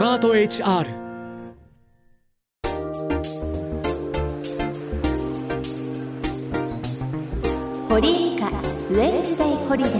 [0.00, 0.86] マート HR
[7.88, 9.94] 堀井美香ウェンズデイホリデー。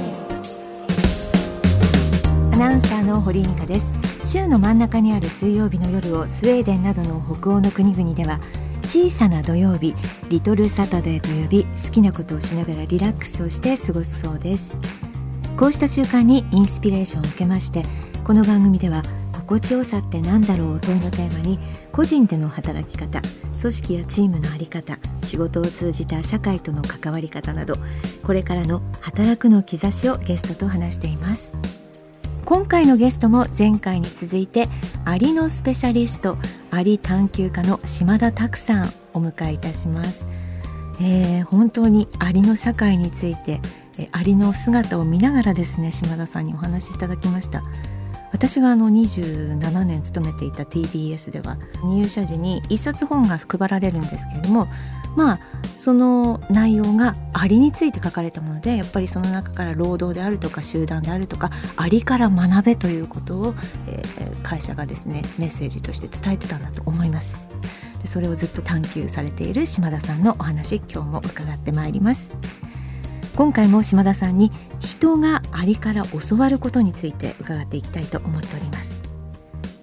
[2.54, 3.92] アナウンサーの堀井美香です。
[4.24, 8.38] 週の真ん中にある水曜日の夜をスウェーデンなどの北欧の国々では
[8.84, 9.96] 小さな土曜日
[10.28, 14.76] リトルサタデーと呼び好きなことをしながらリラックスをして過ごすそうです。
[15.56, 17.82] こうした習慣にインスピレーションを受けまして
[18.22, 19.02] この番組では
[19.48, 20.74] 心地よさって何だろう？
[20.76, 21.58] を問いのテーマに
[21.90, 23.22] 個人での働き方
[23.58, 27.76] 組織やチームの在り方仕事を通じた社会との関わり方など
[28.22, 31.54] これからの働くの兆しをゲストと話しています。
[32.44, 34.68] 今回のゲストも前回に続いて
[35.04, 36.36] アリのスペシャリスト
[36.70, 40.26] アリ探求家の島田拓さんお迎えいたします、
[41.00, 43.60] えー、本当にアリの社会について
[44.12, 47.62] アリの姿を見ながらですね島田さんにお話しいただきました。
[48.32, 54.68] 私があの27年勤めていた TBS では入社時に一冊本が配られるんですけれども
[55.16, 55.40] まあ
[55.78, 63.54] その内容がアリについて書かれたものでやっぱりその中から労働であるとか集団であるとかアリから学べということを、
[63.86, 67.48] えー、会社がですねメッセージとして伝えてたんだと思います。
[68.02, 72.30] でそれをずっと探求されている島田さんのお話今日も伺ってまいります。
[73.34, 79.02] 今回も島田さんに人がアリから教わることについて伺っていきたいと思っております。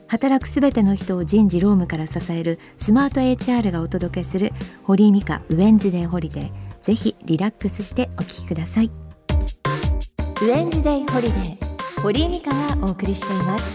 [0.07, 6.51] 働くすべての人を人事労務から支えるスマート HR がお届けする堀井美香 Wednesday Holiday。
[6.81, 8.85] ぜひリラックスしてお聞きください。
[8.85, 13.65] Wednesday Holiday 堀井美香がお送りしています。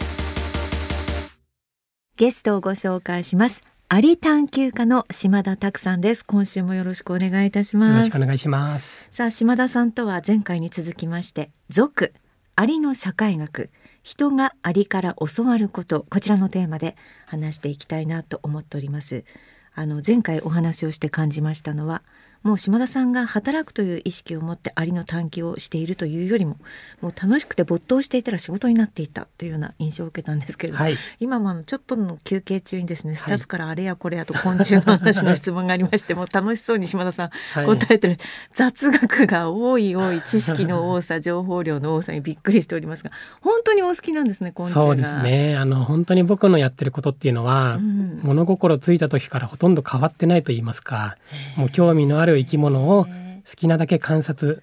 [2.17, 3.63] ゲストをご紹介します。
[3.93, 6.25] アリ探求家の島田拓さんです。
[6.25, 7.91] 今週もよろしくお願いいたします。
[7.91, 9.09] よろしくお願いします。
[9.11, 12.15] さあ島田さんとは前回に続きまして族
[12.55, 13.69] アリの社会学。
[14.05, 16.07] 人がアリから教わること。
[16.09, 16.95] こちらのテーマで
[17.27, 19.25] 話していきたいなと思っております。
[19.75, 22.05] あの前回お話をして感じましたのは
[22.43, 26.57] もう島田さんが働くという意識を持ってアリの探求をしているというよりも
[27.03, 37.31] もう楽しくて没頭していたら仕事になっていたというような印象を受けたんですけれども、はい、今もちょっとの休憩中にですねスタッフからあれやこれやと昆虫の話の質問がありまして、もう楽しそうに島田さん
[37.65, 38.19] 答えてる、
[38.53, 43.11] 雑学が多い多い知識の多さ情報量の多さにびっくりしておりますが
[43.43, 45.57] 本当にお好きなんですね昆虫そうですね。
[45.57, 51.17] あの本当に僕のやってることっていうのは、うん、物心ついた時からほとんど変わってないと言いますか
[51.57, 53.11] もう興味のあるる生き物を好
[53.57, 54.63] きなだけ観察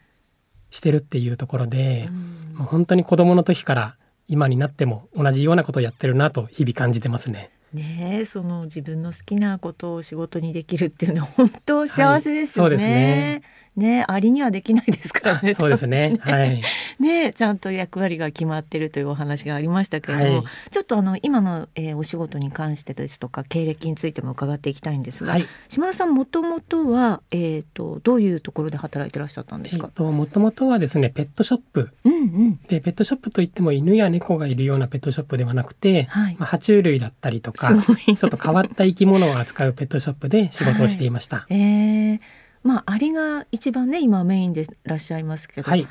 [0.69, 2.07] してるっていうところで、
[2.55, 3.95] もう本当に子供の時から
[4.27, 7.51] 今になっても同じようなことをやってるなと日々感じてますね。
[7.73, 12.75] ねその自分の好きなことを仕事にできるっていうのは本当幸せですよね。
[12.75, 13.41] はい、そうですね。
[13.77, 15.53] ねアリにはできないですからね。
[15.53, 16.09] そうですね。
[16.17, 16.61] ねはい。
[16.99, 29.91] ねちゃんと役割が決まってるというお話がありましたけれども、はい、ちょっとあの今の、えー、お仕事に関してですとか経歴についても伺っていきたいんですが、はい、島田さんもともとはえっ、ー、とどういうところで働いてらっしゃったんですか？
[29.95, 41.37] えー、もともとはですねペットショップ、うんうん、でペットショップといっても犬や猫がいるようなペットショップではなくて、はい、まあ爬虫類だったりとか、ちょっと変わった生き物を扱うペットショップで仕事をしていました。
[41.47, 42.19] はい、えー
[42.67, 45.89] まあアリが一番ね今メインでいらっしゃいますけど、はい、好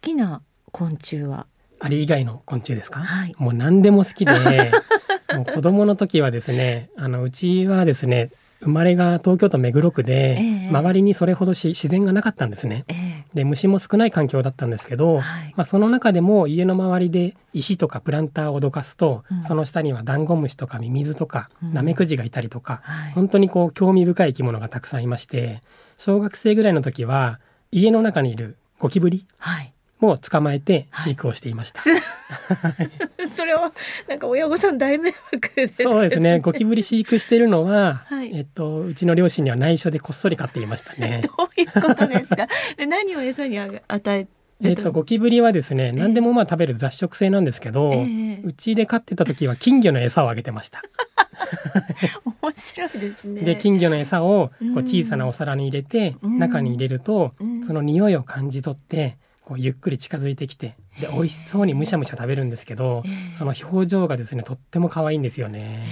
[0.00, 0.40] きな
[0.70, 1.46] 昆虫は？
[1.80, 4.32] アリ以外の昆虫ですか、はい、もう何でも好きで
[5.34, 8.30] もう子供の時はですねあのうちはですね
[8.62, 12.84] 生まれが東京都目黒区で、えー、周りにそれほどし自然がなかったんですね。
[12.88, 25.60] えー、で虫も少ない環境だったんですけど、はい、まあ、その中でも家の周りで石とかプランターをどかすと、うん、その下にはダンゴムシとかミミズとか、うん、ナメクジがいたりとか、はい、本当にこう興味深い生き物がたくさんいまして
[25.98, 27.40] 小学生ぐらいの時は
[27.72, 31.80] 家の中にいるゴキブリ、はいも捕まえて飼育をしていました。
[31.80, 31.96] は
[32.70, 33.72] い、 それは
[34.08, 36.40] なんか親御さん大迷惑ですそうですね。
[36.40, 41.22] ゴキブリ飼育しているのは、はい、えっとうちの両親には内緒でこっそり飼っていましたね。
[41.38, 42.48] どういうことですか？
[42.76, 43.80] で何を餌に与
[44.18, 44.26] え
[44.64, 50.82] えっと、ゴキブリはですね、何でもまあ食べる雑食性なんですけど、えー、うちで飼ってた時は金魚の餌をあげてました。
[52.42, 53.40] 面白いですね。
[53.42, 59.16] で金魚の餌をこう小さなお皿に入れて、うん、中に入れると、うん、その匂いを感じ取って
[59.52, 63.02] こうゆっくり近づいてきてで美味しそうにむしゃむしゃ食べるんですけど
[63.36, 65.86] その表情がですねとっても可愛いんですよね。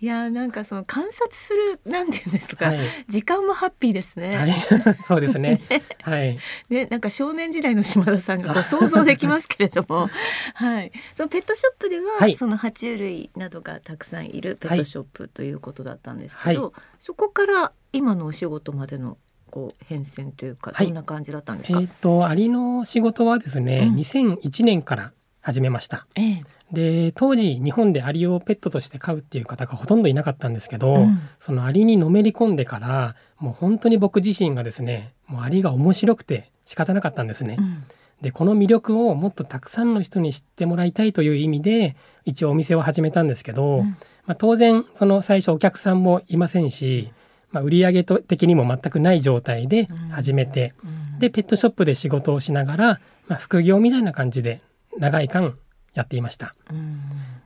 [0.00, 2.78] いやなんかその観察するなんていうんですか、はい、
[3.08, 4.36] 時間もハッピーですね。
[4.36, 4.52] はい、
[5.08, 5.62] そうですね。
[5.70, 5.82] ね。
[6.02, 6.38] はい。
[6.68, 10.10] ねなんか少年時代の島田さんが想像できますけれども、
[10.54, 10.92] はい。
[11.14, 19.16] そのペットショップでは、はい、その爬虫類などがたくさんいるペットショップということだったんですけど、そこから今のお仕事までの
[19.50, 37.56] こう変遷というかどんな感じだったんですか、はい、えっ、ー、とアリの仕事はですね、うん、2001年から始めました、えー、で当時日本でアリをペットとして飼うっていう方がほとんどいなかったんですけど、うん、そのアリにのめり込んでからもう本当に僕自身がですねもうアリが面白くて仕方なかったんですね。
[37.58, 37.84] うん、
[38.20, 47.10] でこの魅力をもっとたくさんの人に知ってもらいたいという意味で一応お店を始めたんですけど、うん、まあ、当然その最初お客さんもいませんし、
[47.52, 50.72] まあ、売上的にも全くない状態で始めて、
[51.18, 54.60] でペットショップで仕事をしながら、まあ、副業みたいな感じで
[54.98, 55.54] 長い間
[55.94, 56.54] やっていました。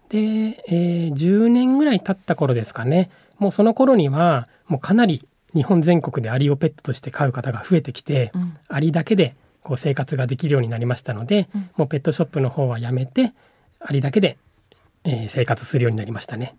[0.08, 3.10] で、えー、10年ぐらい経った頃ですかね。
[3.38, 13.32] もうその頃にはもうかなり日本全国でアリをペットとして飼う方が増えてきて、うん、アリだけでこう生活ができるようになりましたので、うん、もうペットショップの方はやめて
[13.80, 14.36] アリだけで、
[15.04, 16.54] えー、生活するようになりましたね。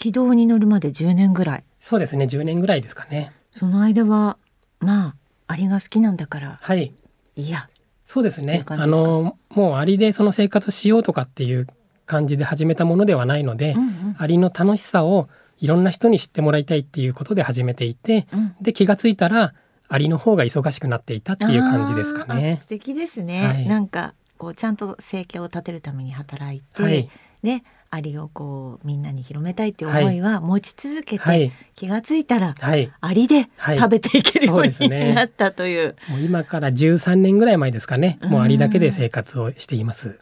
[0.00, 1.64] 軌道に乗るまで10年ぐらい。
[1.78, 2.24] そうですね。
[2.24, 3.32] 10年ぐらいですかね。
[3.52, 4.38] その間は
[4.80, 5.14] まあ
[5.46, 6.94] アリが好きなんだからはい。
[7.36, 7.68] いや。
[8.06, 8.64] そうですね。
[8.66, 11.66] あのもうアリでその生活しようとかっていう
[12.06, 19.52] 感じで始めたものではないので、うんうん、アリの楽しさをいろんな人に知ってもらいたいっていうことで始めていて、うん、で気が付いたら
[19.88, 22.56] アリの方が忙しくなっていたっていう感じですかね。
[22.58, 27.10] 素敵ですね、はい、なんかこうちゃんと生計を立てるために働いて、はい、
[27.42, 35.96] ねアリをこうみんなに広めたいっていう思いは持ち続けて、はい、気が付いたら、はい、アリで食べていけるように、ね、なったという。
[36.08, 38.18] もう今から13年ぐらい前ですかね。
[38.22, 40.20] もうアリだけで生活をしています。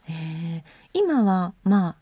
[0.95, 1.97] 今はまあ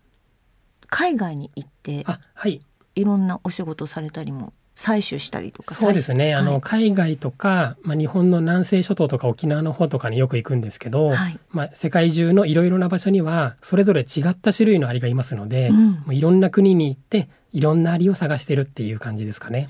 [0.88, 2.60] 海外に行ってあ、はい、
[2.94, 19.68] いろんなお仕事されたりも採取したりとかそうですね、はい、あの海外とか、まあ、日本の南西諸島とか沖縄の方とかによく行くんですけど、はい、まあ、世界中のいろいろな場所にはそれぞれ違った種類のアリがいますので、うん、もういろんな国に行っていろんなアリを探してるっていう感じですかね。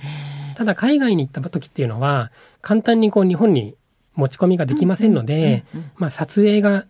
[0.56, 3.76] ただ海外に行った時っていうのは簡単にこう日本に
[4.14, 5.64] 持ち込みができませんので、
[5.96, 6.84] まあ、撮影が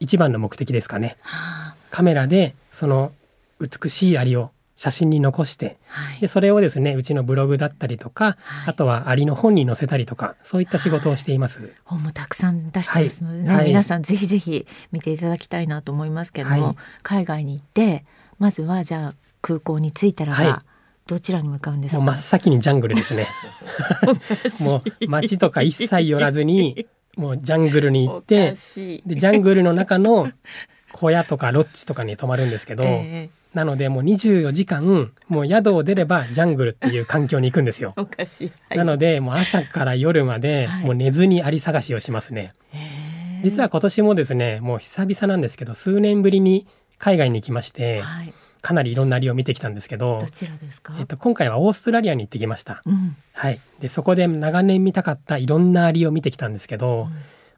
[0.00, 1.18] 一番の目的ですかね。
[1.90, 3.12] カメラでその
[3.60, 11.60] 美しいアリを写真に残して、はい、でそれをですねうちのブログだったりとか、はい、あとはアリの本に載せたりとかそういった仕事をしています。
[11.60, 18.04] はい、本もたくさん出してますのでね、皆さんぜひぜひ見ていただきたいなと思いますけども、海外に行って
[18.38, 20.64] まずはじゃあ空港に着いたらば、
[21.06, 22.02] どちらに向かうんですか？
[22.02, 23.28] 真っ先にジャングルですね。
[24.60, 26.86] もう街とか一切寄らずに
[27.16, 30.32] もうジャングルに行ってでジャングルの中の
[30.92, 37.94] 小屋とかロッジとかに泊まるんですけど、 えーなのでもう24時間もう宿を出ればジャングルっていう環境に行くんですよ。
[37.96, 42.52] おかしい、はい、なのでもう朝から夜までもう寝ずにアリ探しをしますね。
[42.72, 46.66] はい、実は今年もですねもう久々なんですけど数年ぶりに
[46.98, 52.82] 海外に行きまして、はい、かなりいろんなアリを見てきたんですけどどちらですか、えっと、今回はオーストラリアに行ってきました。
[52.84, 57.10] うん、はい、でそこで長年見たかったいろんなアリを見てきたんですけど、うん、も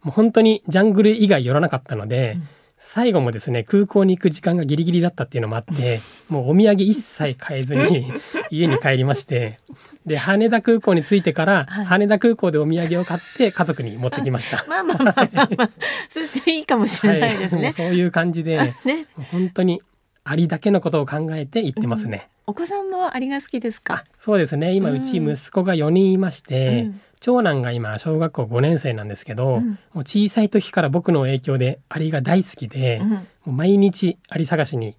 [0.08, 2.48] う本当にジャングル以外寄らなかったので、うん
[2.78, 8.12] 最後もですね空港に行く時間がギリギリだったっていうのもあって もうお土産一切買えずに
[8.50, 9.58] 家に帰りまして
[10.04, 14.64] で羽田空港に着いてから、羽田空港でお土産を買って家族に持ってきました。
[14.68, 15.70] まあまあまあまあ、まあ、
[16.08, 17.62] それでいいかもしれないですね。
[17.64, 19.82] はい、そういう感じで、ね、本当に
[20.28, 22.28] アリだけのことを考えて行ってますね。
[22.46, 24.04] うん、お子さんもアリが好きですか？
[24.18, 24.74] そうですね。
[24.74, 34.94] 今うち息子が4人いまして、うん長男が今小学校5年生なんですけど、うん、もう小さい時から僕の影響でアリが大好きで、うん、もう毎日アリ探しに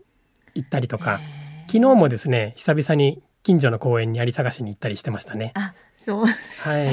[0.56, 1.22] 行ったりとか
[1.68, 5.54] 昨日もですね久々に近所の公園にアリ探しに行ったりしてましたね。
[5.56, 6.25] あ、そう。
[6.25, 6.90] はい。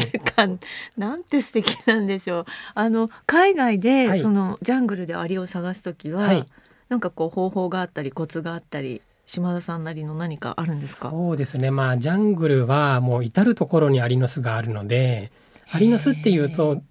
[0.97, 2.45] なんて素敵なんでしょう。
[2.75, 6.47] あの海外で、はい、そのジャングルでアリを探す時は、はい、
[6.95, 11.11] なんかこう方法があったりコツがあったり島田さんなりの何かあるんですか？
[11.11, 11.73] そうですね。
[11.73, 15.33] まあジャングルはもう至る所にアリの巣があるので
[15.73, 16.83] アリの巣っていうと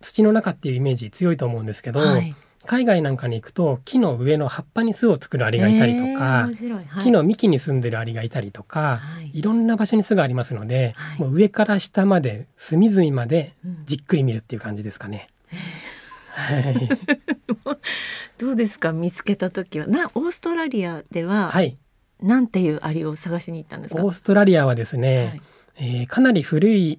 [0.00, 13.52] 土の中っていうイメージ強いと思うんですけど、はい、海外なんかに行くと木の上の葉っぱに巣を作るアリがいたりとか、はい、木の幹に住んでるアリがいたりとか、はい、いろんな場所に巣がありますので、もう上から下まで隅々まで
[13.84, 15.28] じっくり見るっていう感じですかね。
[16.32, 16.88] はい、
[18.38, 18.92] どうですか？
[18.92, 19.86] 見つけた時は。
[19.86, 21.76] なオーストラリアでは、はい、
[22.22, 24.04] なんていうアリを探しに行ったんですか？
[24.04, 25.40] オーストラリアはですね、
[25.76, 26.98] はい、えー、かなり古い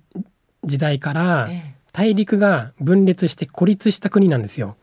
[0.63, 1.49] 時代から
[1.93, 4.75] 大陸が分裂して孤立した国なんですよ。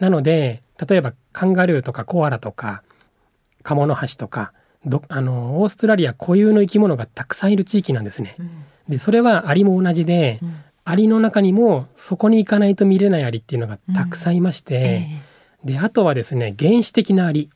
[0.00, 2.82] なので例えばカンガルーとかコアラとか
[3.62, 4.52] カモノハシとか
[4.84, 8.34] どあのオーストラリア固有の生き物がたくさんいる地域なんですね。
[8.38, 8.50] うん、
[8.88, 14.82] でそれはアリも同じで、うん、アリの中にもそこに行かないと見れないアリっていうのがたくさんいまして、うん。
[14.82, 17.50] えー、であとはですね原始的なアリ、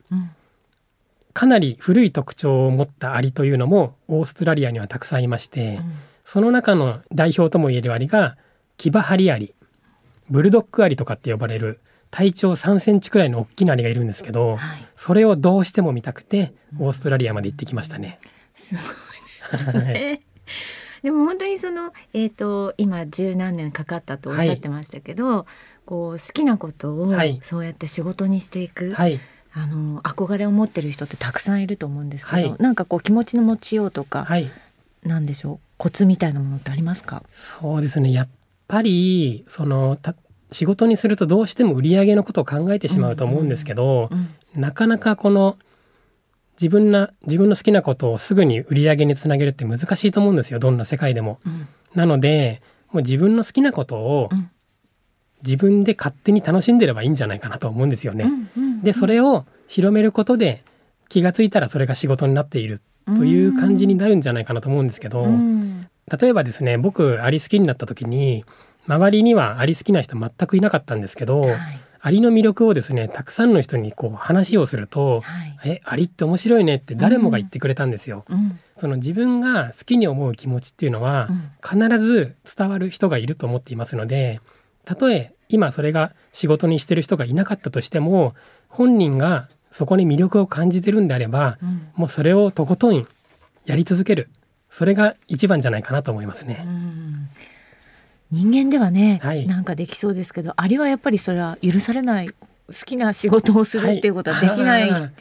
[1.35, 5.81] かなり古い特徴を持ったアリというのもオーストラリアにはたくさんいまして、
[6.25, 8.37] その中の代表ともいえるアリが
[8.77, 9.55] キバハリアリ。
[10.31, 11.81] ブルドッグアリとかって呼ばれる
[12.11, 18.19] 体長3センチくらいの大きなアリがいるんですけど、はい、それをどうしても見たくてオーストラリアまで行ってきましたね。
[18.55, 18.85] すごい
[19.53, 20.23] ですね。
[21.03, 25.47] でも本当にその、えーと、今十何年かかったとおっしゃってましたけど、はい、
[25.87, 27.13] こう好きなことを
[27.43, 29.21] そうやって仕事にしていく、はい、
[29.53, 34.51] あの憧れを持ってる人ってたくさんいると思うんですけど、はい、なんかこう気持ちの持ちようとか、はい、
[35.05, 35.59] なんでしょう？
[35.79, 37.23] コツみたいなものってありますか？
[37.31, 38.13] そうですね。
[38.13, 38.29] やっ
[38.67, 40.15] ぱりそのた
[40.51, 45.57] 仕事にするとどうしても売り上げのことを考えてしまうと思うんですけど、うんうんうん、なかなかこの
[46.61, 50.59] 自分な自分の好きなことをすぐに売り上げにつなげるって難しいと思うんですよ。
[50.59, 51.39] どんな世界でも。
[51.47, 52.63] うん、なので
[52.93, 54.31] もう自分の好きなことを
[55.43, 58.25] 自分で勝手に楽しんでればいいんじゃないかなと思うんですよね。
[58.25, 60.65] うんうんうん、でそれを広めることで
[61.09, 62.81] 気が付いたらそれが仕事になっている
[63.17, 65.27] という感じになるんじゃないかなと思うんですけど、
[66.21, 68.45] 例えばですね僕アリ好きになった時に
[68.87, 71.57] 周りにはアリ好きな人全くいなかったんですけど、はい、
[72.01, 78.25] アリの魅力をですねたくさんの人にこう話をすると「はい、えアリって面白いね」って誰もが言ってくれたんですよ。
[78.29, 81.29] うん、その自分が好きに思う気持ちっていうのは、
[81.63, 84.41] 必ず伝わる人がいると思っていますので
[84.85, 88.35] たとえ今それが仕事にしてる人がいなかったとしても
[88.69, 93.07] 本人がそこに魅力を感じてるんであれば、うん、もうそれをとことん
[93.67, 94.29] やり続ける。
[94.71, 96.65] それが一番じゃないかなと思いますね。
[98.31, 102.35] 人間ではね、はい、なんかできそうですけどアリはやっぱりそれは許されない好
[102.85, 105.13] きな仕事をするっていうことはできない、はい、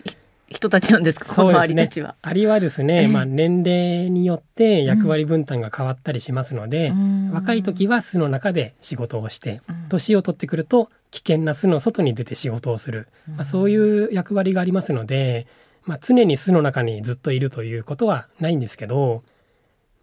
[0.49, 2.15] 人たちなんですか、このアリたちは。
[2.21, 15.47] アリはですね、えー、まあ年齢によって役割分担が変わったりしますので、うん、若い時は巣の中で仕事をして、年を取ってくると危険な巣の外に出て仕事をする、まあ、そういう役割がありますので、
[15.85, 19.23] まあ、常に巣の中にずっといるということはないんですけど、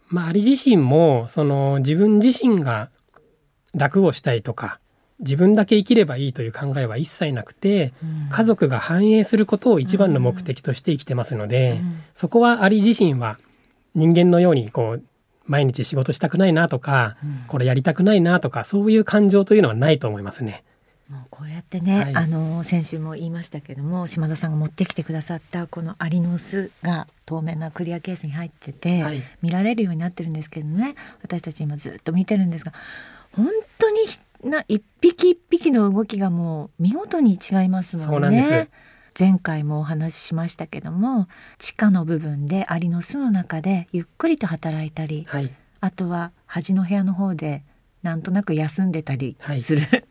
[0.09, 2.91] まあ、アリ自身もその自分自身が
[3.75, 4.79] 楽をしたいとか
[5.21, 13.39] 自分だけ生きればいいという考えは一切なくて、うん、家族が繁栄することを一番の目的として生きてますので、うん、そこはアリ自身は
[13.95, 15.03] 人間のようにこう
[15.47, 20.65] 毎日仕事したくないなとか、うん、これやりたくないなとかそういう感情というのはないと思いますね。
[21.09, 32.73] もうこうやってね、はい、あの先週も言いましたけども島田さんが持ってきてくださったこのアリの巣が透明なクリアケースに入ってて、はい、見られるようになってるんですけどね私たち今ずっと見てるんですが
[33.37, 33.49] 本
[33.79, 34.01] 当に
[34.45, 38.69] な一匹一匹の動きがもう見事に違いますもんね。
[39.19, 47.63] 前回もお話ししましたけども地下の部分でアリの巣の中でゆっくりと働いたり、はい、あとは端の部屋の方で
[48.03, 50.05] なんとなく休んでたりする、はい、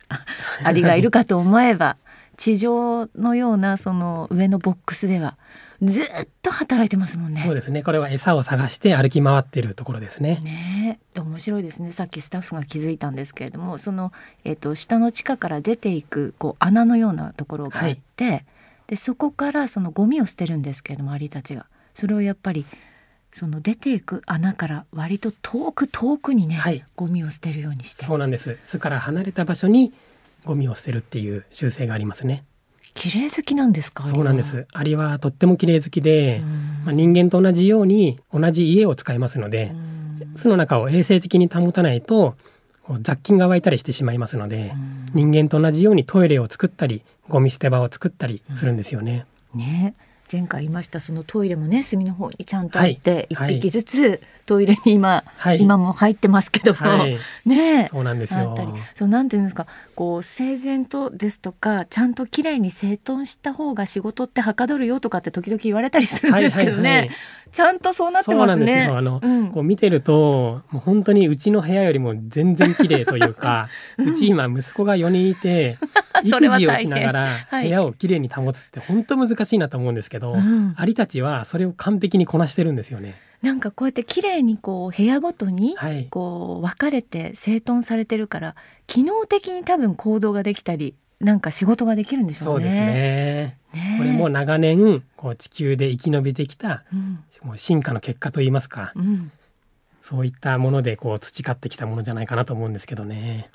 [0.63, 1.97] アリがいるかと思えば
[2.37, 5.37] 地上のようなその上のボックスでは
[5.83, 6.05] ずっ
[6.41, 7.41] と働いてますもんね。
[7.45, 7.83] そうですね。
[7.83, 10.39] これは餌を探して歩き回っているところですね。
[10.43, 11.91] ね、面白いですね。
[11.91, 14.11] さっきスタッフが気づいたんですけれども、その
[14.43, 18.45] えっ、ー、と下の地下から出ていくこう穴のようなところがあって、はい、
[18.87, 22.65] でそこからそのゴミを捨てるんですけれども、アリたちがそれをやっぱり
[23.33, 29.91] その出ていく穴から割と遠く遠くにね、はい、ゴミを捨てるようにしてそうなんです巣から離れた場所に
[30.45, 32.45] ゴミを捨てるっていう習性がありますね
[32.93, 34.07] 綺麗好きなんですか？
[34.07, 34.67] そうなんです。
[34.71, 36.41] アリはとっても綺麗好きで、
[36.85, 39.73] まあ、人間と同じように同じ家を使いますので
[40.35, 42.35] 巣の中を衛生的に保たないと
[43.01, 44.73] 雑菌が湧いたりしてしまいますので
[45.13, 49.25] 人間と同じようにトイレを作ったりゴミ捨て場を作ったりするんですよね。
[49.55, 49.95] ね
[50.31, 58.55] 前回言いましたそのトイレもね隅の方にちゃんとあって、一、はい、匹ずつトイレに今、はい、今も入ってますけども、はい、ねそうなんですよ。
[58.93, 59.67] そうなんていうんですか。
[59.95, 67.17] こう整然とですとかちゃんときれいに整頓した方が仕事ってはかどるよとかって時々言われたりするんですけどね、はいはいはい、
[67.53, 68.89] ちゃんとそうなってますね。
[68.91, 73.69] あの、うん、こう見てるともう本当にうちの部屋よりも全然綺麗というか、
[73.99, 75.77] うち今息子が4人いて
[76.25, 83.15] 育児をしながら部屋をきれいに保つって本当難しいなと思うんですけど、うん、アリたちはそれを完璧にこなしてるんですよね。
[83.43, 85.75] なんかこうやって綺麗にこう部屋ごとに
[86.09, 88.55] こう分かれて整頓されてるから、
[88.87, 92.65] 機能的に多分行動ができたりなんか仕事ができるんでしょうね。
[92.65, 93.57] そうですね。
[93.73, 93.95] ね。
[93.97, 99.31] これも長年こう地球で生き延びてきた、うん、もう進化の結果といいますか、うん、
[100.01, 103.49] そういったものでこう培ってきたものじゃないかなと思うんですけどね。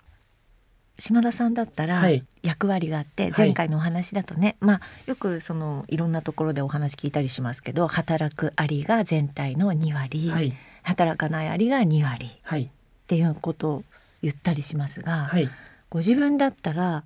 [0.99, 2.03] 島田さんだったら
[2.43, 12.69] 役割があって、前回のお話だとね、まあよくそのいろんなところでお話聞いたりしますけど働くアリが全体の2割、はい、働かないアリが2割、はい、っ
[13.07, 13.85] ていうことを
[14.23, 15.49] 言ったりしますが、はい、
[15.89, 17.05] ご自分だったら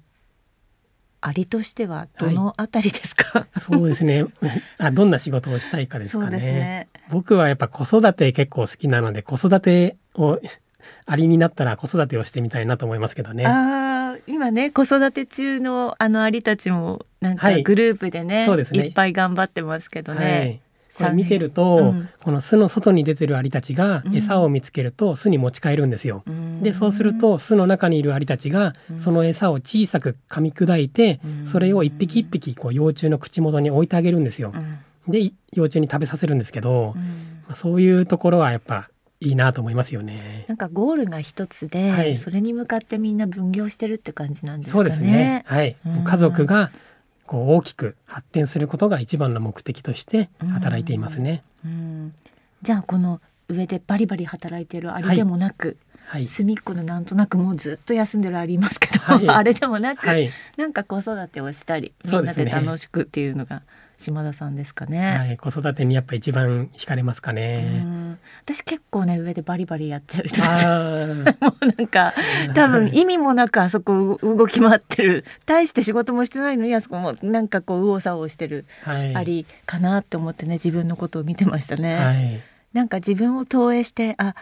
[1.22, 4.26] アリとしてはどのあたりですか、はい、そうですね。
[4.78, 10.40] あどんな仕事をしたいかですかね、ね、僕はやっぱ子育て結構好きなので子育てを
[11.06, 13.46] アリになったら子育てをしてみたいなと思いますけどね。
[13.46, 18.86] あ今ね子育て中のあのアリたちもなんかグループでねはい、ね。
[18.86, 20.26] いっぱい頑張ってますけどね。
[20.26, 20.60] はい
[20.96, 26.22] これ見てると、うん、この巣の外に出てるアリたちが餌を見つけると巣に持ち帰るんですよ。
[26.26, 34.52] うん、でそうすると巣の中にいるアリたちがその餌を小さく噛み砕いて、うん、それを一匹一匹こう幼虫の口元に置いてあげるんですよ。
[35.08, 36.94] で幼虫に食べさせるんですけど、
[37.48, 38.88] まあ、そういうところはやっぱ
[39.20, 40.44] いいなと思いますよね。
[40.48, 44.84] なんかゴールが一つで、はい、それに向かってみんな分業してるって感じなんですかね。
[44.84, 45.44] そうですね。
[45.46, 45.76] はい。
[45.86, 46.70] うん、家族が
[47.26, 51.42] こう大きく発展することが一番の目的として働いていますね。
[51.64, 52.14] うん、うん、
[52.62, 55.76] じゃあこの上でバリバリ働いているあれでもなく、
[56.06, 63.62] はい、隅っこでなんとなくもうずっと休んでるありますけど、はい、あれでもなく、はい、なんか子育てをしたりみんなで楽しくっていうのが
[63.98, 65.16] 島田さんですかね。
[65.16, 67.84] はい、子育てにやっぱ一番惹かれますかね。
[68.44, 70.66] 私結構ね上でバリバリやっちゃう人です。
[71.40, 72.12] もうなんか
[72.54, 81.94] 多分意味もなくあそこ動き回ってる大して仕事もしてないのにあそこもなんかこう右往左往してるありかなって思ってね自分のことを見てましたね。
[81.96, 84.34] はい、なんか自分を投影してあ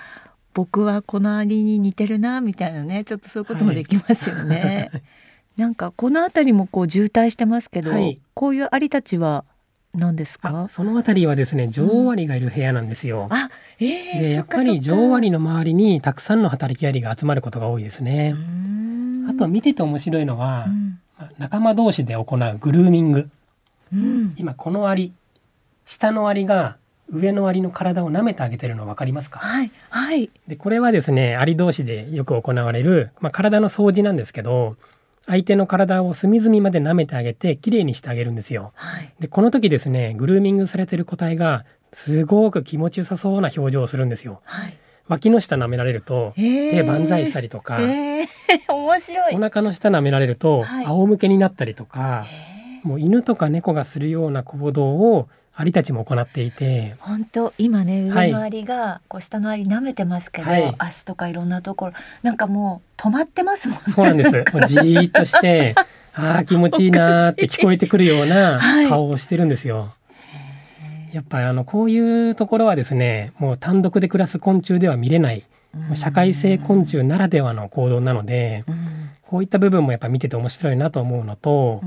[0.54, 4.90] 僕はこのアリに似てるなみたいなねちょっとそういうこともできますよね。
[4.92, 5.02] は い
[5.60, 9.44] なんかこの辺りもこう渋滞してますけど、はい、こういうアリたちは
[9.94, 10.68] 何ですか？
[10.70, 13.28] その辺りはですね女王アリがいる部屋なんですよ。
[13.30, 18.34] うん、あ、えー、でやっぱり女王アリの周りにたくさんの働きアリが集まることが多いですね。
[19.28, 20.98] あと見てて面白いのは、うん、
[21.36, 23.28] 仲間同士で行うグルーミング。
[23.92, 25.12] うん、今このアリ
[25.84, 26.78] 下のアリが
[27.10, 29.40] 上のアリの体を舐めてあげてるの分かりますか？
[29.40, 34.76] はい、はい、でこれはですねアリ同士でよく行われる、まあ、体の掃除なんですけど
[35.30, 38.72] 相手の体を隅々まで舐めてあげてきれいにしてあげるんですよ。
[38.74, 44.40] はい、でこの時ですねグルーミングされてる個体がすごく気持ちよさそうな表情をするんですよ。
[44.44, 48.26] はい、脇の下舐められると手万歳したりとか、えー、
[48.72, 49.36] 面白い。
[49.36, 52.26] お腹の下舐められると仰向けになったりとか、
[52.82, 56.96] もう犬とか猫がするような行動をアリたちも行っていて。
[57.00, 61.92] 本当今ね上のアリが、こう下のアリ舐めてますけど、はい、足とかいろんなところ。
[62.22, 63.82] なんかもう止まってますもんね。
[63.94, 64.30] そうなんです。
[64.56, 65.74] もうじーっとして
[66.14, 69.94] ああ気持ちいいなって聞こえてくるような 顔をしてるんですよ、は
[71.12, 75.44] い、やっぱりあのこういうところはですねもう単独で暮らす昆虫では見れない。
[75.94, 78.64] 社会性昆虫ならではの行動なので、
[79.22, 81.80] こういった部分もやっぱ見てて面白いなと思うのと、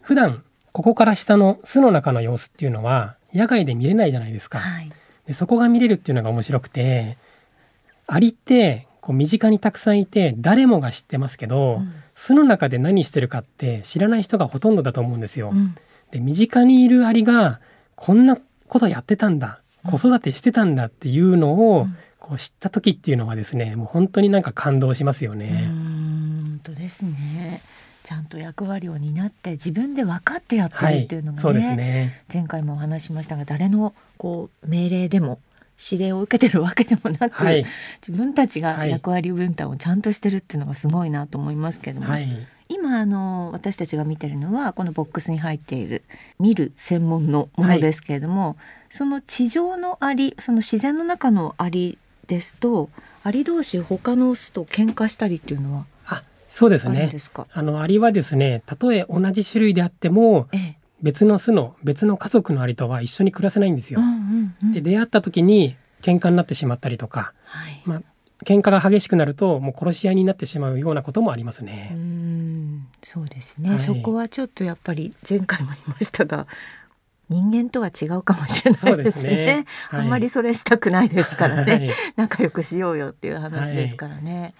[0.00, 0.44] 普段
[0.76, 4.58] ここから下の巣の中の様子っていうのは野外で見れないじゃないですか。
[4.58, 4.92] はい、
[5.26, 7.16] でそこが見れるっていうのが面白くて
[8.06, 15.48] アリってこう身近にたくさんいて誰もが知ってますけど、うん、巣の中で何してるかって知らない人がほとんどだと思うんですよ。
[15.54, 15.74] うん、
[16.10, 17.58] で身近にいるアリが
[17.94, 18.36] こんな
[18.68, 21.86] ことやってたんだ子育てしてたんだっていうのを、
[22.18, 25.68] こう知った時っていうのはですねもう本当になんか感動しますよね。
[25.68, 27.62] 本当ですね。
[28.06, 35.40] ちゃんと役割を担って自分で分かってやってるっていうのがねはいね、前回もお話しましたが誰のこう命令でも
[35.90, 37.66] 指令を受けてるわけでもなく、はい、
[38.06, 46.04] 自分たちが役割分担をちゃんとしてるっていうのがすごいなと思いますけども、はい、今あの私たちが見てるのはこのボックスに入っている
[46.38, 48.56] 見る専門のものですけれども、はい、
[48.88, 52.88] その地上のアリその自然の中のアリですと
[53.24, 55.86] アリ同士他のオスと喧嘩したりっていうのは
[56.56, 57.12] そうですね。
[57.52, 64.00] あのアリはですね、たとえ同じ種類であっても、ええ、別の巣の別の家族のアリとは一緒に暮らせないんですよ。
[64.00, 68.02] うんうんうん、で出会った時に喧嘩になってしまったりとか、はい、まあ
[68.46, 71.90] 喧嘩が激しくなるともう殺し合いになってしまうようなこともありますね。
[71.92, 76.46] うんそうですね、はい、そこはちょっとやっぱり前回も言いましたが
[77.28, 79.22] 人間とは違うかもしれないですね。
[79.22, 84.54] すねはい、 あんまりそれしたくないですからね、はい、 仲良くしようよっていう話ですからね。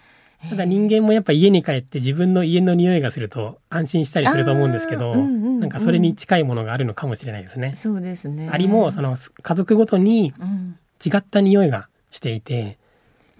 [0.48, 7.74] ただ人間もやっぱ家に帰って自分の家の匂いがすると安心したりすると思うんですけど、うんうんうん、なんかそれに近いものがあるのかもしれないですね。
[7.76, 8.48] そうですね。
[8.50, 10.32] アリもその家族ごとに
[11.04, 12.78] 違った匂いがしていて、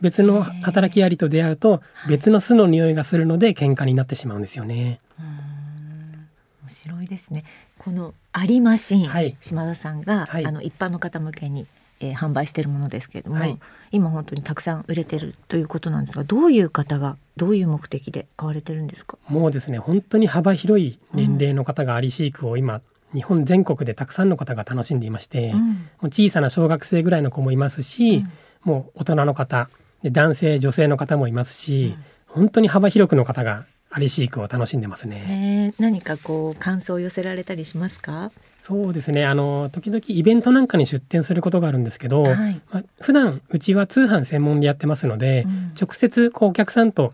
[0.01, 5.01] 別の働きアリと出会うと別の巣の匂いがするので喧嘩になってしまうんですよね。
[5.19, 7.45] 面白いですね。
[7.79, 11.67] このアリマシン、はい、島田さんが、はい、あの一般の方向けに
[12.01, 13.59] えー、販売しているものですけれども、はい、
[13.91, 19.17] 今本当にたくさん売れてるということなんですがどういう方がどういう目的で買われてるんですか？
[19.29, 22.83] もうですね本当に幅広い年齢の方がアリ飼育を今、
[23.15, 28.31] 日本全国でたくさんの方が楽しんでいまして、うん、もう小さな小学生ぐらいの子もいますし、うん、
[28.65, 29.71] もう大人の方
[30.03, 31.95] で男性女性の方もいますし、
[32.29, 35.73] うん、本当に幅広くの方がアリ飼育を楽しんでますね。
[35.79, 38.31] 何かこう感想を寄せられたりしますか？
[38.67, 39.25] そうですね。
[39.25, 47.13] あの時々イベントなんかに出店することがあるんですけど、はい、まあ、普段うちは通販専門でやってますので、うん、直接こうお客さんと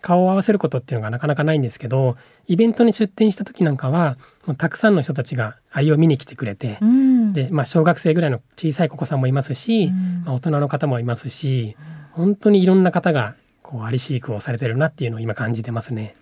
[0.00, 11.76] 顔を合わせることっていうのがなかなかないんですけどイベントに出店した時なんかはもうたくさんの人たちがアリを見に来てくれて、うん、でまあ、小学生ぐらいの小さいお子さんもいますし、うん、まあ、大人の方もいますし
[12.12, 16.14] 本当にいろんな方がこうアリ飼育をされてるなっていうのを今感じてますね。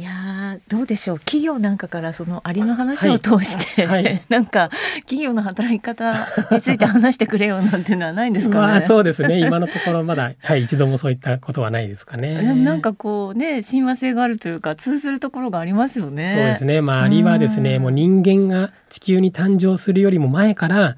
[0.00, 1.18] いやどうでしょう。
[1.18, 4.02] 企業なんかからそのアリの話を通して、はい。
[4.04, 8.66] はい、なんか企業の働き方について話してくれよなんていうのはないんですかね。
[8.66, 9.40] まあそうですね。
[9.40, 12.42] 今のところまだ、 はい、一度もそういったことはないですかね。
[12.42, 16.32] でもなんかこうね親和性があるというか通ずるところがありますよね。
[16.34, 16.80] そうですね。
[16.80, 20.94] まあアリはですねもう人間が地球に誕生するよりも前から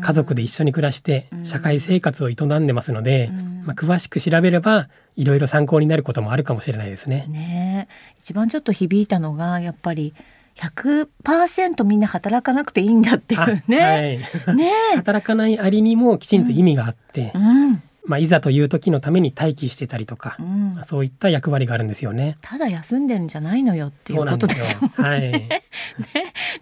[0.00, 3.30] 家族で一緒に暮らして社会生活を営んでますので、
[3.64, 7.26] まあ、詳しく調べればいろいろ参考になることもあるかもしれないですね。
[7.28, 10.14] ね一番ちょっと響いたのがやっぱり
[10.56, 14.20] 100%みんな働かなくていいんだっていうね。
[14.46, 22.38] はい、ね働かないありにもきちんと意味があって、うん、まあ、いざという時のために待機してたりとか、うん、そういった役割があるんですよね。
[22.40, 24.94] ただ休んでるんじゃないのよっていうことですもんね。
[24.96, 25.48] はい、 ね。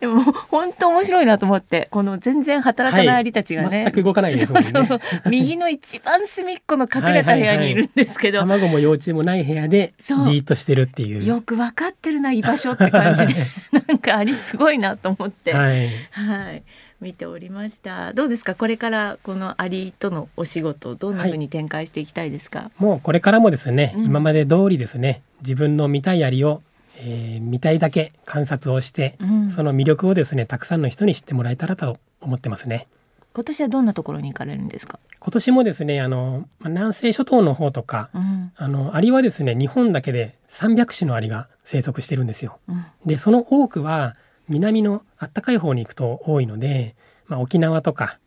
[0.00, 4.70] でも本当面白いなと思ってこの全然働かないアリたちがね、はい、全く動かないですもんね。
[4.70, 11.24] そうそう右の一番隅っこの隠れた部屋にいるんですけど、はいはいはい、卵も幼虫もない部屋でじっとしてるっていう。
[11.24, 13.34] よく分かってるな居場所って感じで。
[13.86, 15.52] なんかアリすごいなと思って。
[15.52, 16.62] はい、はい
[17.04, 18.12] 見ておりました。
[18.14, 18.54] どうですか？
[18.56, 26.62] これからこのアリとのお仕事どんな風に展開していきたいですか、はい、もうこれからもですね、うん、今まで通りですね自分の見たいアリを
[26.96, 32.86] えー、見たいだけ観察をして、うん、その魅力をですねたくさんの人に知ってもらえたらと思ってますね。
[33.34, 35.00] 今年はどんなところに行かれるんですか？
[35.18, 44.14] 今年もですねあの南西諸島の方とか、うん、あのアリはですね日本だけで300種のアリが生息してるんですよ、うん、でその多くは
[44.48, 46.94] 南のあったかい方に行くと多いので、
[47.26, 48.18] まあ、沖縄とか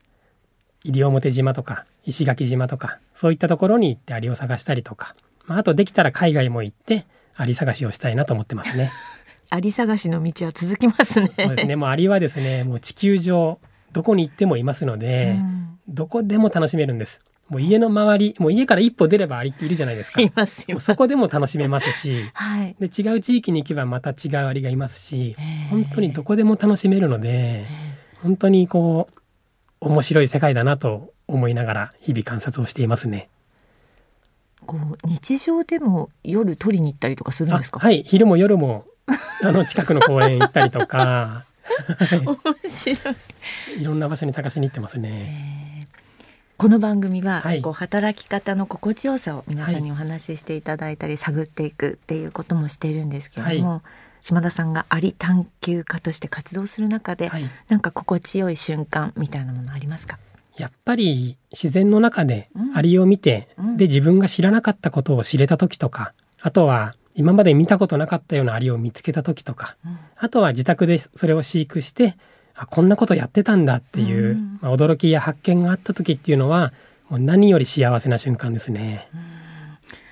[0.83, 8.91] 西表島とか石垣島とかそういったところに行ってアリを探したりとか、まあ、あとできたら海外も行ってアリ探しをしたいなと思ってますね。
[9.49, 11.31] アリ探しの道は続きますね。
[11.37, 11.75] そうですね。
[11.77, 13.59] もうアリはですね、もう地球上
[13.93, 17.21] どこに行ってもいますので、うん、どこでも楽しめるんです。
[17.49, 20.21] もう家の周り、もう家から一歩出ればアリっているじゃないですか。
[20.21, 20.79] いますよ。
[20.79, 25.35] そこでも楽しめますし、はい、で違う地域に行けばまた違うアリがいますし、
[25.69, 27.65] 本当にどこでも楽しめるので、
[28.21, 33.29] 本当にこう面白い世界だなと思いながら日々観察をしていますね。
[34.65, 37.79] こう日常でも夜取りに行ったりとかするんですか？
[37.79, 38.85] はい、昼も夜も
[39.41, 41.45] あの近くの公園行ったりとか。
[42.11, 43.15] 面白い。
[43.79, 45.66] いろんな場所に探しに行ってますね。
[46.57, 53.81] この番組は、はい、こう働き方の心地よさを皆さんにお話ししていただいたり、はい、探っていくっていうこともしているんですけれども、はい、
[54.21, 60.17] 島田さんがアリ探求家として活動する中で、はい、なんか心地よい瞬間みたいなものありますか？
[60.57, 72.17] やっぱり自然の中でアリを見て、うん、で自分が知らなかったことを知れた時とかあとは今まで見たことなかったようなアリを見つけた時とか、うん、あとは自宅でそれを飼育して
[72.57, 76.73] あこんなことやってたんだっていう、うん、まあ、驚きや発見があった時っていうのは
[77.09, 79.07] もう何より幸せな瞬間ですね。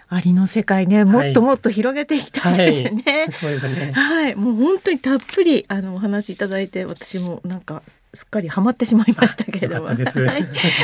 [0.07, 3.03] アリの世界ねもっともっと広げていきたいですよね。
[3.03, 3.91] はい、そうですね。
[3.91, 7.81] はい、もう本当にたっぷりあのお話いただいて私もなんか
[8.13, 9.97] すっかりハマってしまいましたけれども、はい、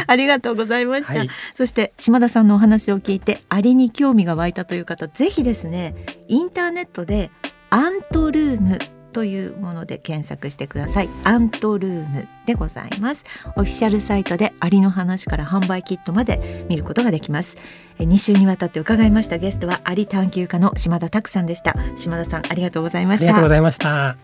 [0.08, 5.95] ありがとうございました、はい、そして島田さんのお話を聞いてアリに興味が湧いたという方ぜひですね
[6.28, 7.32] インターネットで
[7.69, 8.80] アントルーム
[9.12, 11.10] というもので検索してください。
[11.24, 13.26] アントルームでございます。
[13.56, 17.58] オフィシャルサイトでアリの話から販売キットまで見ることができます。
[18.00, 19.38] 2週にわたって伺いました。
[19.38, 21.76] ゲストはアリ探求家の島田拓さんでした。
[21.95, 23.26] 島田さんありがとうございました。
[23.26, 24.17] ありがとうございました。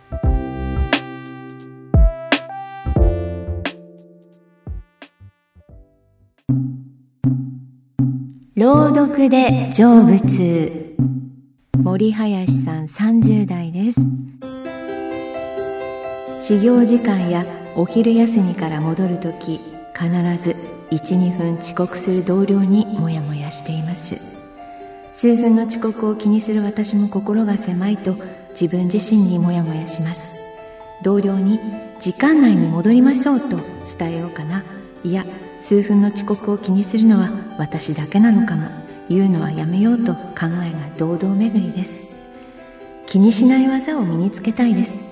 [8.55, 10.87] 朗読で成仏。
[11.87, 14.01] 森林さん30代です
[16.39, 17.45] 始業時間や
[17.75, 19.59] お昼休みから戻るとき
[19.93, 20.09] 必
[20.41, 20.55] ず
[20.91, 24.17] 12分遅刻する同僚にモヤモヤしています。
[25.13, 28.15] 数分の遅刻を気にする私も心が狭いと
[28.51, 30.37] 自分自身にモヤモヤします。
[31.03, 31.59] 同僚に
[31.99, 33.59] 時間内に戻りましょうと
[33.97, 34.63] 伝えようかな。
[35.03, 35.25] いや
[35.59, 38.69] 数分の遅刻を気にするのは私だけなのかも。
[39.09, 41.95] 言うのはやめようと考えが堂々巡りです。
[43.05, 45.06] 気にしない技を身につけたいです。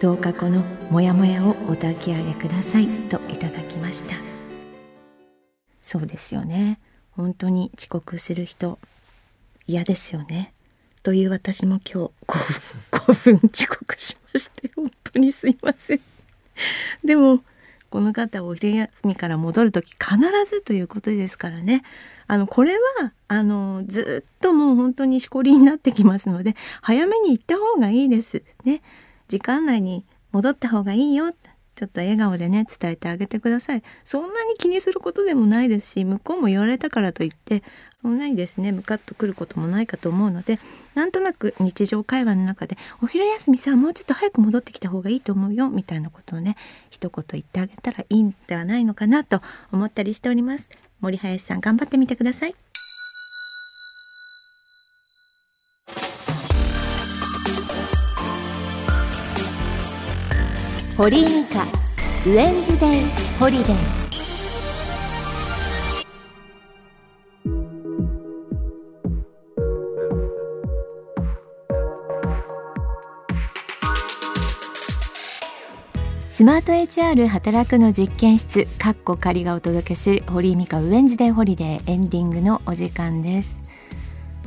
[0.00, 4.14] どうかこのモヤモヤをお焚き上げくださいといただきました。
[5.82, 6.78] そうですよね。
[7.10, 8.78] 本当に遅刻する人
[9.66, 10.52] 嫌ですよね。
[11.02, 12.12] という私も今日
[12.92, 16.00] 5分分遅刻しまして本当にすいません。
[17.04, 17.42] でも
[17.90, 20.16] この方お昼休みから戻る時必
[20.48, 21.82] ずということですからね。
[22.28, 28.44] あのこれはあのずっともう本当にしこりになってきますので早めに行った方がいいです。
[28.62, 28.80] ね。
[29.28, 31.32] 時間内に戻った方がいいよ
[31.78, 33.84] ちょっと笑顔でね伝えてあげてください。
[34.04, 37.62] そんなに気にすることでもないですし向こうも言われたからといって
[38.02, 40.58] そんなにですねムカッとくることもないかと思うので
[40.96, 46.56] なんとなく日常会話の中で「お昼休みさもうちょっと早く戻ってきた方がいいと思うよ」みたいなことをね
[46.90, 50.70] 一言言ってあげたらいいんではないのかなと思ったりしております。
[51.00, 52.56] 森林さん頑張ってみてください。
[60.98, 63.02] 堀井美香ウェンズデイ
[63.38, 63.76] ホリデー
[76.28, 83.60] スマート HR 働くの実験室かっこ仮がお届けする堀井美香ウェンズデーホリデーエンディングのお時間です。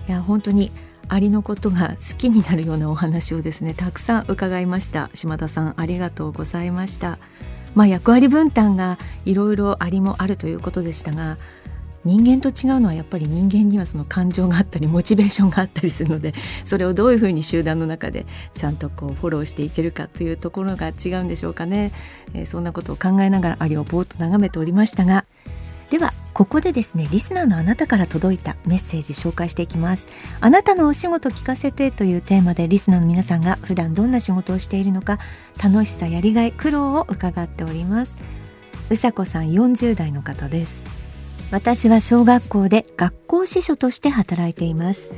[0.06, 0.70] いや本当に
[1.12, 5.10] アリのことが好きになるようなお話をですねたくさん伺いました。
[5.13, 7.19] 島田さんありがとうございました。
[7.76, 11.38] まあ役割分担がいろいろアリもあるということでしたが
[12.04, 16.34] 人間と違うのはやっぱり人間にはその感情があったりモチベーションがあったりするので
[16.65, 21.91] それをどういうふうに集団の中でちゃんとこうフォローしていけるかというところが違うんでしょうかね、
[22.34, 25.26] えー、そんなことを考えながらアリをぼーっと眺めておりましたが
[25.89, 30.08] ではここでですねリスナーのあなたから届いたメッセージ紹介していきます。
[30.39, 35.20] あなたのお仕事聞かせてというテーマでリスナーの皆さんが普段どんな仕事をしているのか
[35.62, 38.17] 楽しさやりがい苦労を伺っております。
[38.89, 40.84] うさこさん40代の方です。
[41.52, 45.12] 私は小学校で学校司書として働いています。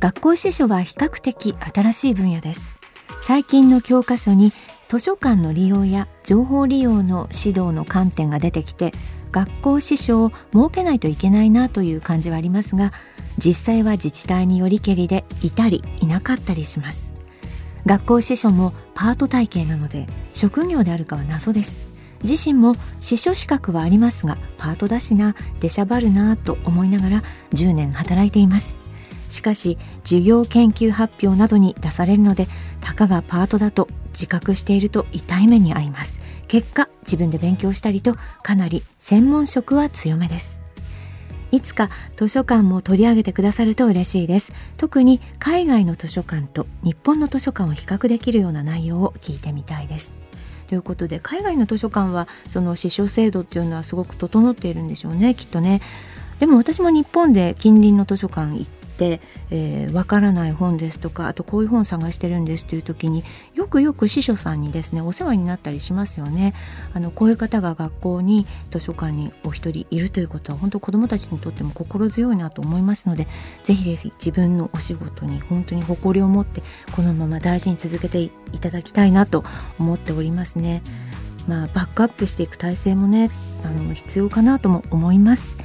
[0.00, 2.78] 学校司書は比較的新しい分野です。
[3.22, 4.52] 最近の教科書に
[4.88, 8.92] 図書館の利用や情報利用の指導の観点が出てきて
[9.32, 12.92] 学校支所を設けないといけないなという感じはありますが
[13.38, 17.12] 実際は自治体によりけりでいたりいなかったりします。
[17.86, 21.88] 学校支所もパート体系なので職業であるかは謎です。
[22.24, 28.76] 自身も司書資格はありますがパートだしな出しゃばるなと思いながら10年働いています。
[29.28, 32.48] しかし授業研究発表などに出されるので
[32.80, 36.20] たかがパートだと自覚していると痛い目に遭います。
[36.48, 40.58] 結果自分で勉強したりとかなり専門職は強めです。
[41.50, 44.52] いつか図書館も取り上げてくださると嬉しいです。
[44.76, 50.12] 特に海外の図書館と日本の図書館を比較できるような内容を聞いてみたいです。
[50.66, 55.80] ということで海外の図書館はその司書制度っていうのはすごく整っているんでしょうねきっとね。
[56.38, 58.68] でも私も日本で近隣の図書館行
[59.06, 66.54] っ、えー、からない本ですとかあとこういう本探してるんですという時によくよく司書さんにですねお世話になったりしますよね。
[66.94, 73.26] あのこういう方が学校に図書館にお一人いるということは本当子どもたちにとっても心強いなと思いますので
[73.64, 76.62] ぜひぜひ自分のお仕事に本当に誇りを持って
[76.96, 78.30] このまま大事に続けてい
[78.60, 79.44] ただきたいなと
[79.78, 80.82] 思っておりますね。
[81.46, 83.30] まあ、バックアップしていく体制もね
[83.64, 85.56] あの必要かなとも思います。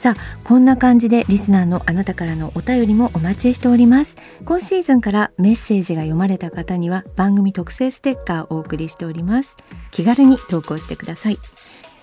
[0.00, 4.16] さあこんな感じでリスナーのあなたからのお便りもお待ちしております。
[4.46, 9.58] 今シーズンからメッセージが読まれた方には番組特製ステッカーをお送りしております。
[9.90, 11.38] 気軽に投稿してください。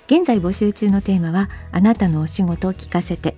[0.06, 3.36] 現在募集中のテーマはあなたのお仕事を聞かせて。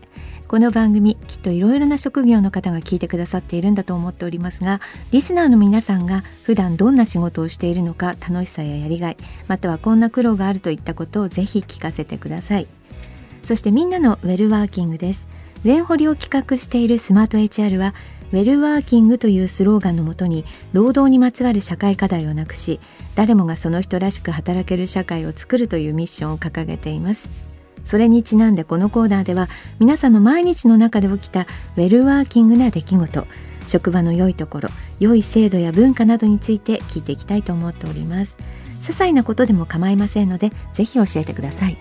[0.50, 9.18] この番組きっといろいろな職業の方が聞いてくださっているんだと思っておりますがリスナーの皆さんが普段どんな仕事をしているのか楽しさややりがい
[9.48, 12.79] またはこんな苦労があるといったことをぜひ聞かせてください。
[13.44, 15.28] そしてみんなのウェルワーキングです。
[15.66, 17.94] ウェンホリを企画しているスマート HR は
[18.32, 22.80] ウェルワーキングというスローガンのもとに労働にまつわる社会課題をなくし
[23.16, 27.30] 誰もがその人らしく働ける社会を作るというミッションを掲げています。
[27.84, 29.48] それにちなんでこのコーナーでは
[29.80, 33.26] 皆さんの毎日の中で起きたウェルワーキングな出来事
[33.66, 38.38] 職場の良いところ良い制度や文化などについて聞いていきたいと思っております。
[38.80, 41.78] 些細なことでも構いませんのでぜひ教えてください。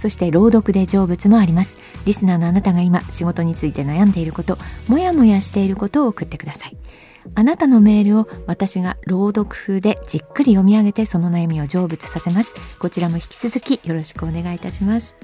[0.00, 1.76] そして朗読で成仏もあります。
[2.06, 4.56] リスナーのあなたが今仕事について悩んでいること
[4.88, 6.76] もやもやしていることを送ってください。
[7.34, 12.54] あなたのメールを私が朗読風でじっくり読み上げてその悩みを成仏させます。
[12.78, 15.16] こちらも引き続きよろしくお願いいたします。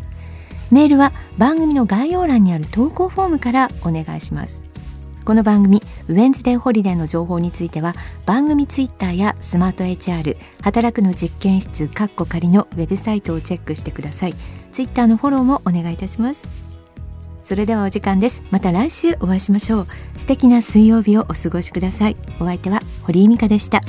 [0.71, 4.66] メールは番組の概要欄にある投稿フォームからお願いします。
[5.27, 7.95] この番組ウェンズデーホリデーの情報については
[8.27, 14.35] 番組ツイッターやスマート HR 働くの実験室カッコ仮のウェブサイトをチェックしてください。
[14.71, 16.47] ツイッターのフォローもお願いいたします。
[17.43, 18.45] それではお時間です。
[18.53, 19.87] また来週お会いしましょう。
[20.17, 22.17] 素敵な水曜日をお過ごしください。
[22.39, 23.81] お相手は堀井美香でした。